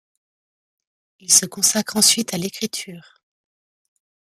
[1.19, 3.21] Il se consacre ensuite à l’écriture.